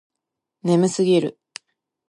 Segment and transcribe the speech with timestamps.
[0.63, 1.37] 眠すぎる